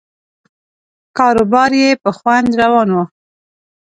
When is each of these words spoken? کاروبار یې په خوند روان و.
کاروبار 1.17 1.71
یې 1.81 1.89
په 2.03 2.09
خوند 2.17 2.49
روان 2.61 2.87
و. 2.95 2.97